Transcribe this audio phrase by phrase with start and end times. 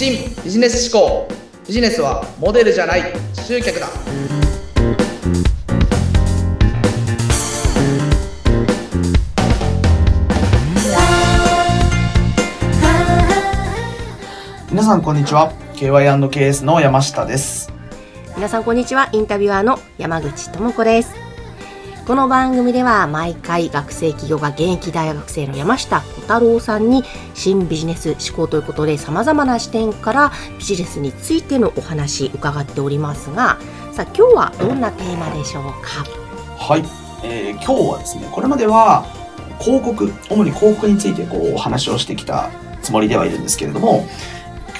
[0.00, 1.28] 新ビジネス思考。
[1.68, 3.02] ビジネスはモデルじゃない
[3.34, 3.86] 集客だ。
[14.70, 15.52] 皆さんこんにちは。
[15.74, 17.70] KY&KS の山下です。
[18.36, 19.10] 皆さんこんにちは。
[19.12, 21.19] インタビュアーの山口智子です
[22.06, 27.04] この番組では毎回学生企業が現役大学生の山下小太郎さんに
[27.34, 33.58] 新ビジネス思考ということで様々な視点からビジネスについてのお話伺っておりますが
[33.92, 36.04] さあ今日はどんなテーマでしょうか？
[36.58, 36.82] はい、
[37.22, 39.04] えー今日はですねこれまでは
[39.60, 42.50] 広告主に広告についてこうお話をしてきた
[42.82, 44.04] つもりではいるんですけれども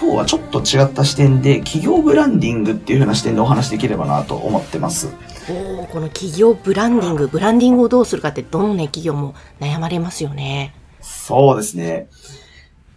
[0.00, 5.09] 今日はちょっと違った視点で企業ブランディングっていう風な視点でお話しできればなと思ってます。
[5.51, 10.75] おーこの企業ブランディングブランディングをどうするかってどのね企業も悩まれますよね。
[11.01, 12.09] そうですね。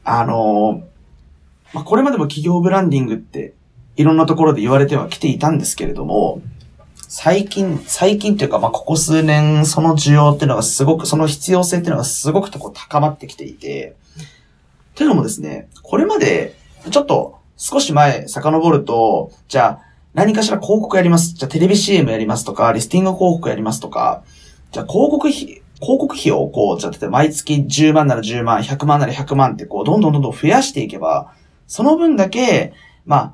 [0.03, 0.83] あの
[1.73, 3.55] まあ、これまでも企業ブランディングって
[3.95, 6.41] いろんなところで言われてはきていたんですけれども、
[7.15, 13.95] 最近、最近というか、まあ、ここ数年、その需要っていうのがすごく、その必要性っていうのがすごくとこう高まってきていて、
[14.95, 16.55] というのもですね、これまで、
[16.89, 21.33] ちょっと少し前遡ると、じゃあ、何かしら広告やります。
[21.33, 24.23] じゃあ、テレビ CM やりますとか、リスティング広告やりますとか、
[24.71, 31.33] じゃあ、広告費、広告費をこう、じゃあ、例えば毎月10万なら10万、100万なら100万ってこう、どんどんどんどん増やしていけば、
[31.67, 32.73] その分だけ、
[33.05, 33.33] まあ、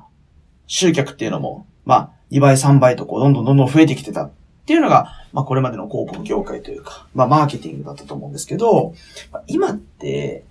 [0.66, 4.24] 集客っていうのも、まあ、2倍、3倍とこう、どんどんどんどん増えてきてた。
[4.24, 4.30] っ
[4.66, 8.94] ていうのが、まあ、これまでの広告業界というか、まあ、マーケティングだったと思うんですけど、
[9.32, 10.44] まあ今って、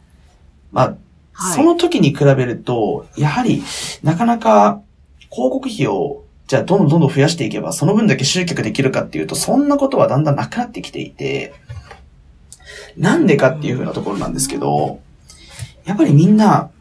[0.71, 0.95] まあ、
[1.31, 1.55] はい。
[1.55, 3.64] その時に比べると、やはり、
[4.03, 4.81] なかなか、
[5.31, 11.53] 広告費を、じゃあ、どんどんどんどん増やしていけば、その分だけ集客できるかっていうと、そんなことはだんだんなくなってきていて、
[12.97, 14.99] なんでかっていうふうなところなんですけど、
[15.86, 16.71] やっぱりみんな、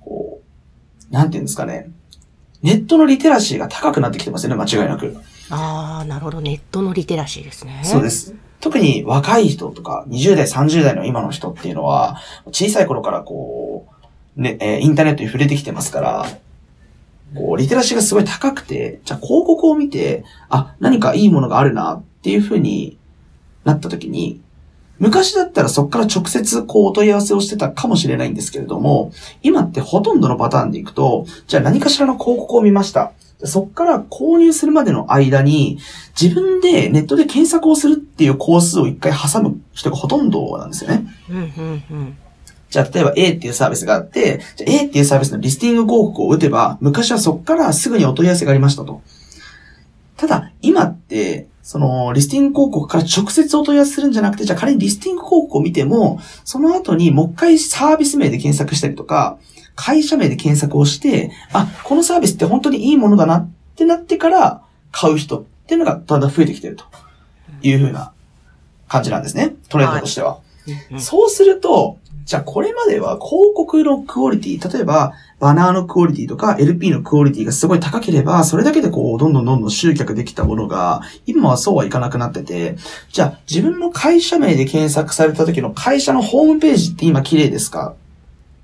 [0.00, 0.40] こ
[1.10, 1.90] う、なんていうんですかね、
[2.62, 5.16] ネットのリテラシーが高くなってきてますよね、間違いなく。
[5.50, 8.34] ああなるほどネットのリテラシーですねそうです。
[8.60, 13.86] 特に若い人とか、20代、30代の今の人っていうのは、小さい頃からこ
[14.36, 16.26] う、ね、えーインターネットに触れてきてますから、
[17.36, 22.98] こう、リテラシーがすごい高くて、じゃあ広告を見て、あ、何かいいものがあるなっていう風に
[23.64, 24.40] なった時に、
[24.98, 33.12] 昔だったらそこから直接こうお問い合わせをしてたかもしれないんですけれども、今ってほとんどのパターンでいくと、じゃあ何かしらの広告を見ました。
[33.44, 35.78] そこから購入するまでの間に、
[36.20, 41.06] 自分でネットで検索をするっていう工数を一回挟む人がほとんどなんですよね。
[41.28, 42.18] うんうんうん
[42.70, 49.02] じゃあ、例えば A っていうサービスがあって、じゃあ A っていうサービスのリスティング広告を打てば、昔はそこからすぐにお問い合わせがありましたと。
[50.16, 59.38] ただ、今って、その、リスティング広告から直接お問い合わせするんじゃなくて、じゃあ仮にリスティング広告を見ても、その後にもう一回サービス名で検索したりとか、
[59.74, 66.84] 会社名で検索をして、あ、このサービスって本当にいいものだなってなってから買う人っていうのがだんだん増えてきてると
[67.62, 68.12] いうふうな
[68.88, 69.54] 感じなんですね。
[69.68, 70.38] トレンドとしては。
[70.38, 70.46] うん
[70.98, 82.76] そうすると、じゃあこれまでは広告のクオリティ、例えばバナーのクオリティとか LP のクオリティがすごい高ければ、それだけでこう、どんどんどんどん集客できたものが、今はそうはいかなくなってて、
[83.12, 87.94] じゃあ自分の会社名で検索された時の会社のホームページって今綺麗ですか？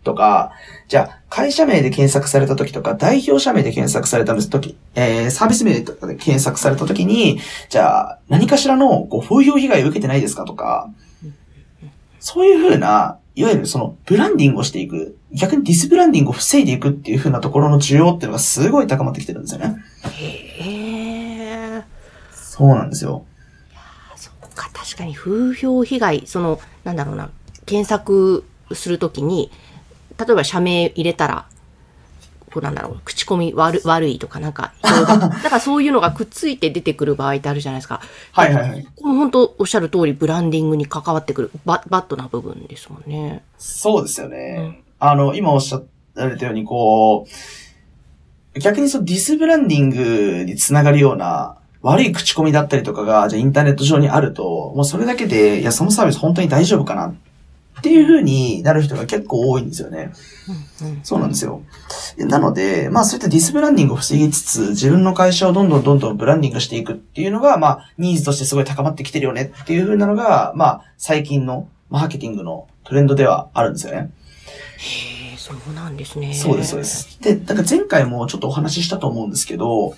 [0.02, 0.50] とか、
[0.88, 10.44] じゃあ会社名で検索された時とか、代表者名で検索された時、えー、サービス名とかで検索された時に、じゃあ何かしらのこう風評被害を受けてないですか？
[10.44, 10.90] とか、
[12.18, 19.76] そういうふうな、いわゆるそのブランディングをしていく、逆にディスブランディングを防いでいくっていうふうなところの需要っていうのがすごい高まってきてるんですよね。
[20.04, 21.82] へえ
[22.32, 23.25] そうなんですよ。
[24.16, 27.31] そっか確かに風評被害そのなんだろうな
[27.65, 29.50] 検索するときに
[30.19, 31.47] 例えば社名入れたら
[32.52, 38.00] こうなんだろう口コミ悪悪いとかなんか評判 なんかそういうのがくっついて出てくる場合ってあるじゃないですか。
[38.32, 38.86] はいはいはい。
[38.96, 43.42] この本当おっしゃる通りブランディングに関わってくるババッドな部分ですもんね。
[43.58, 44.82] そうですよね。
[44.99, 45.81] あの、今おっしゃ
[46.14, 47.26] られたように、こ
[48.54, 57.14] う、逆にそのディスブランディングにつながるような悪い口コミだったりとかが、じゃあインターネット上にあると、もうそれだけで、いや、そのサービス本当に大丈夫かなっ
[57.82, 60.12] ていう風になる人が結構多いんですよね。
[60.81, 61.62] うんうんそうなんですよ。
[62.17, 74.11] なので、まあそういったディスブランディングを防ぎつつ、自分の会社をどんどんどんどんブランディングしていくっていうのが、まあニーズとしてすごい高まってきてるよねっていう風なのが、まあ最近のマーケティングのトレンドではあるんですよね。
[74.78, 76.32] へえそうなんですね。
[76.35, 76.85] そうです、そうで。
[76.85, 77.20] す。
[77.20, 79.94] で、だから前回もちょっとお話ししたと思うんですけど、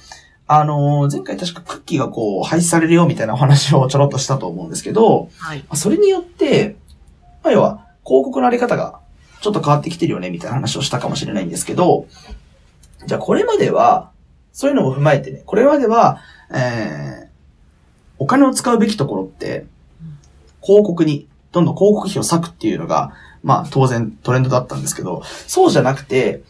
[0.47, 5.59] あのー前回確かクッキーがこう、廃止されるよみたいなお話をちょろっとしたと思うんですけど、はい。
[5.61, 6.77] まあそれによって、
[7.45, 8.99] まあ、要は、広告のあり方が、
[9.41, 12.07] ちょっと変わってきてるよね、みたいな話をしたかもしれないんですけど、
[13.07, 14.11] じゃあこれまでは、
[14.53, 16.21] そういうのも踏まえてね、これまでは、
[16.51, 17.27] えー、
[18.19, 19.67] お金を使うべきところって、
[20.63, 23.13] 広告に、どんどん広告費を割くっていうのが、
[23.43, 26.43] まあ当然トレンドだったんですけど、そうじゃなくて、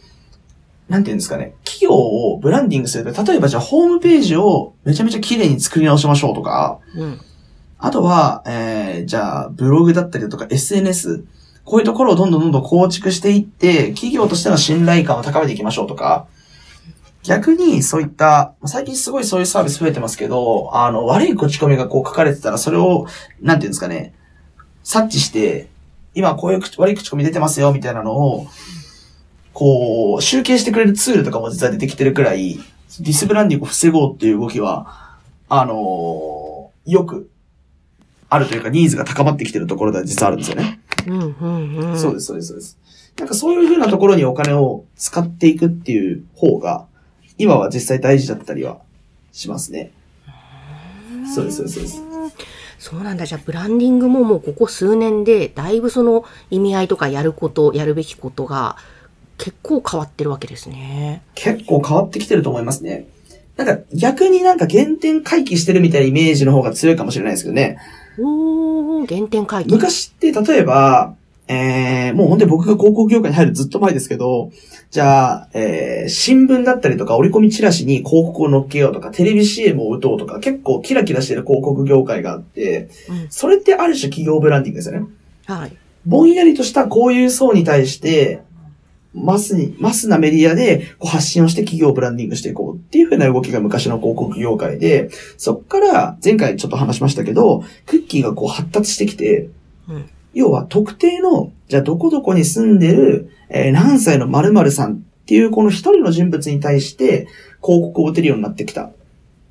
[0.87, 7.19] なんていうんですかね、企業をブランディングする、例えばじゃあホームページをめちゃめちゃ綺麗に作り直しましょうとか、うん。
[7.85, 11.23] あとは、えー、じゃあ、ブログだったりとか SNS、
[11.65, 16.25] こういうところをどんどんどんどん構築していって、企業としての信頼感を高めていきましょうとか、
[17.21, 23.05] 逆にそういった、最近すごいそういうサービス増えてますけど、あの、悪い口コミがこう書かれてたら、それを、
[23.39, 24.15] なんていうんですかね、
[24.83, 25.67] 察知して、
[26.15, 28.47] 今こういう悪い口コミ出てますよ、みたいなのを、
[29.53, 36.45] こう、集計してくれるツールとかも実は出てきてるくらい、ディスブランディングを防ごうっていう動きは、あのー
[36.85, 37.29] よく
[38.29, 40.79] あるというか、ニーズが高まってきてるところでは実はあるんですよね。
[41.07, 41.99] うん、うん、うん。
[41.99, 42.77] そうです、そうです、そうです。
[43.17, 46.85] なんかそういう風なところにお金を使っていくっていう方が、
[47.37, 48.79] 今は実際大事だったりは
[49.31, 49.91] しますね。
[51.33, 52.01] そうです、そうです、そうです。
[52.77, 53.25] そうなんだ。
[53.25, 58.77] じゃあ、ブランディングももうここ数年で、だいぶその意味合いとかやること、やるべきことが
[59.37, 61.23] 結構変わってるわけですね。
[61.35, 63.07] 結構変わってきてると思いますね。
[63.57, 67.77] なんか逆になんか原点回帰してるみたいなイメージの方が強いかもしれないですけどね。
[68.19, 69.71] おー、原点回帰。
[69.71, 71.15] 昔って例えば、
[71.47, 74.51] えー、もう本当に僕が広告業界に入るずっと前ですけど、
[74.89, 85.07] じゃあ、えー、新聞だったりとか折り込みチラシに広告を載っけようとか、テレビ CM を打とうとか、結構キラキラしてる広告業界があって、うんそれってある種企業ブランディングですよね。
[85.45, 85.77] はい。
[86.05, 88.41] ぼんやりとしたこういう層に対して、
[89.15, 99.49] マスに、マスなメディアでこう発信をして企業をブランディングしていこうっていう風な動きが昔の広告業界で、そっから前回ちょっと話しましたけど、クッキーがこう発達してきて、
[99.87, 100.09] うん。
[100.33, 107.27] 要は特定の、じゃあどこどこに住んでる、えー何歳の〇〇さんっていうこの一人の人物に対して
[107.63, 108.91] 広告を打てるようになってきた。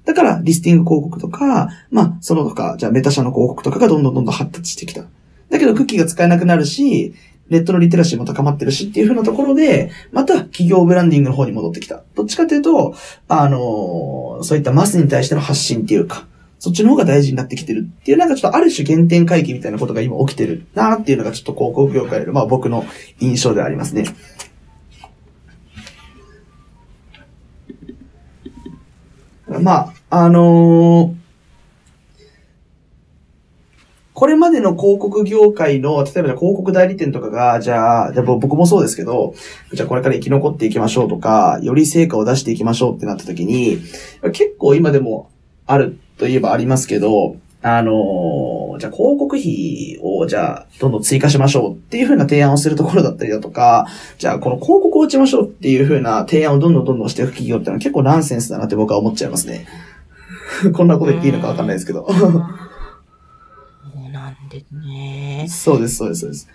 [0.04, 5.04] だから、リスティング広告とか、まあ、その他、じゃあメタ社の広告とかがどんどんどんどん発達してきた。
[5.48, 7.14] だけど、クッキーが使えなくなるし、
[7.50, 12.02] ネットのリテラシーも高まってるしっていう風なところで、また企業ブランディングの方に戻ってきた。
[12.14, 12.94] どっちかというと、
[13.28, 16.26] あのそういったマスに対しての発信っていうか、
[16.58, 22.86] そっちの方が大事になってきてるっていう、なんかちょっとある種原点回帰みたいなことが今起きてるなっていうのがちょっと広告業界で、まあ僕の
[23.20, 24.04] 印象ではありますね。
[29.46, 31.23] まあ、あのー
[34.14, 39.34] これまでの広告業界の、例えば広告代理店とかが、じゃあ、じゃあ僕もそうですけど、
[39.72, 43.80] じゃあこれから生き残っていきましょうとか、より成果を出していきましょうってなった時に、
[44.32, 45.30] 結構今でも
[45.66, 53.86] あるといえばありますけど、あのじゃあ広告費をじゃあどんどん追加しましょうっていう風な提案をするところだったりだとか、
[54.18, 59.66] じゃあこの広告を打ちましょうっていう風な提案をどんどんどんどんしていく企業ってのは結構ナンセンスだなって僕は思っちゃいますね。
[60.72, 62.06] こんなこと言っていいのかわかんないですけど。
[64.54, 65.46] ですね。
[65.48, 66.48] そうです、そうです、そうです。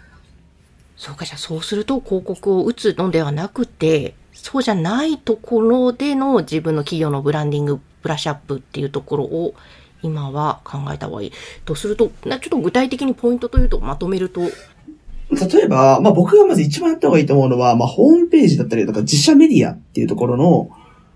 [0.97, 9.53] そうか、じゃあそうすると広告を打つのではなくて、そうじゃないところでの自分の企業のブランディング、ブラッシュアップっていうところを
[10.01, 11.31] 今は考えた方がいい。
[11.65, 20.69] とすると、なちょっと具体的にポイントというとまとめると、例えば、まあ僕がまず一番やった方がいいと思うのは、まあホームページだったりとか自社メディアっていうところの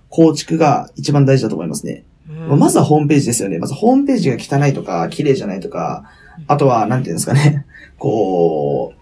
[0.10, 2.06] 構築が一番大事だと思いますね。
[2.30, 3.58] うんまあまずはホームページですよね。
[3.58, 6.06] まずホームページが汚いとか、綺麗じゃないとか、
[6.48, 7.66] あとは、なんていうんですかね、
[7.98, 8.94] こ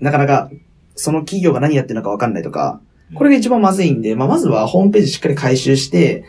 [0.00, 0.50] う、なかなか、
[0.94, 2.80] その企業が何やってるのかわかんないとか、
[3.14, 6.24] これが一番まずいんで、まあまずはホームページしっかり回収して、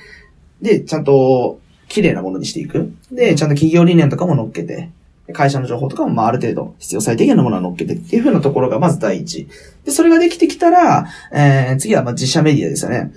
[0.62, 2.94] で、ちゃんと綺麗なものにしていく。
[3.12, 4.90] で、ちゃんと企業理念とかも乗っけて、
[5.34, 9.48] 会社の情報とかもまあある程度必要最低限のものは乗っけてっていう風なところがまず第一。
[9.86, 13.12] で、それができてきたら、えー、次はまあ自社メディアですよね。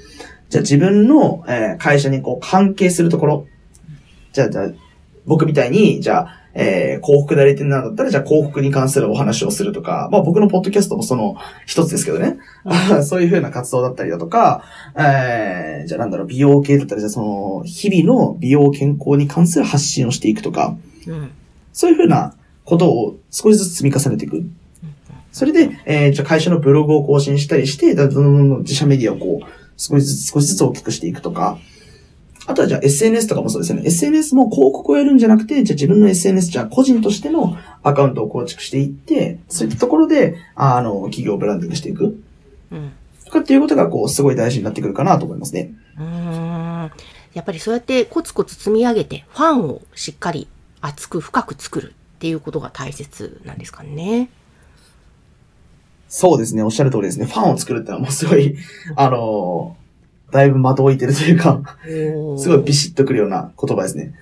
[0.50, 3.46] じゃあ自分の、えー会社にこう関係するところ。
[4.32, 4.70] じゃあ、じゃあ、
[5.26, 12.38] 僕みたいに、じゃあ、えー、広告代理店なんだったら、じゃあ広告に関するお話をするとか、まあ僕のポッドキャストもその一つですけどね。
[13.04, 14.64] そういう風な活動だったりだとか、
[14.96, 21.30] えー、じゃあなんだろう、美容系だったら、じゃあその、日々の美容健康に関する発信をしていくとか、うん。
[21.72, 22.34] そういうふうな
[22.64, 24.44] ことを少しずつ積み重ねていく。
[25.32, 29.46] それで、えー、じゃあ会社のブログを更新したりして、だどんどん自社メディアをこう、
[29.76, 31.58] 少しずつ少しずつ大きくしていくとか、
[32.46, 33.86] あとはじゃあ SNS とかもそうですよね。
[33.86, 42.22] SNS も広告をやるんじゃなくて、じゃあ自分の SNS、じゃあ個人としてのアカウントを構築していって、そういったところで、あの、企業をブランディングしていく。
[42.70, 42.92] うん。
[43.24, 45.72] とかっていうことが、こう、すごい大事になってくるかなと思いますね。
[45.98, 46.04] うー
[46.86, 46.90] ん。
[47.32, 50.46] やっぱりそうやってコツコツ積み上げて、ファンをしっかり
[50.80, 54.28] 厚く深く作るっていうことが大切なんですかね。
[56.08, 57.26] そうですね、おっしゃる通りですね。
[57.26, 58.56] ファンを作るってのはもうすごい、
[58.96, 59.83] あのー
[60.34, 61.62] だいぶ的を置いてるというか、
[62.36, 64.12] すごいビシッとくるような言葉ですね。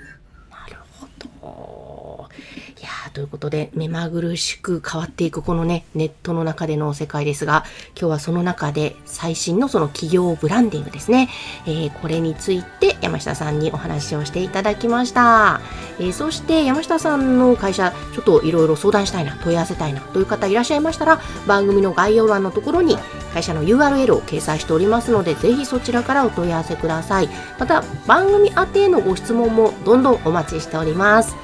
[3.13, 7.65] ということで、目まぐるしく変わっていくこのね、ネットの中での世界ですが、
[7.99, 11.29] 今日はその中で最新のその企業ブランディングですね。
[11.67, 15.61] えーこれについて山下さんにお話をしていただきました。
[15.99, 22.97] えーそして山下さんの会社、ちょっといろいろ相談したいな、問い合わせたいなという方いらっしゃいましたら、番組の概要欄のところに
[23.33, 27.29] 会社の URL を掲載しておりますので、ぜひそちらからお問い合わせください。
[27.59, 31.35] また、番組宛てへのご質問もどんどんお待ちしております。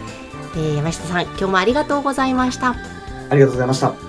[0.57, 2.75] えー山下さん、今日もありがとうございました。
[3.31, 4.08] ありがとうございました。